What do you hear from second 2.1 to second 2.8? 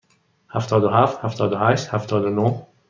و نه.